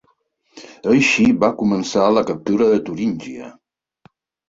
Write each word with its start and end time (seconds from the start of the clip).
Així 0.93 1.27
va 1.45 1.51
començar 1.61 2.09
la 2.17 2.25
captura 2.33 2.73
de 2.75 2.83
Turíngia. 2.91 3.55